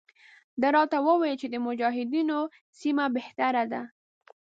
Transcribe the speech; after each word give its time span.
ده 0.61 0.67
راته 0.75 0.97
وویل 1.07 1.35
چې 1.41 1.47
د 1.49 1.55
مجاهدینو 1.65 2.39
سیمه 2.79 3.05
بهتره 3.15 3.63
ده. 3.71 3.81